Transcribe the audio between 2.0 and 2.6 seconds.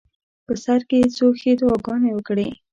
وکړې.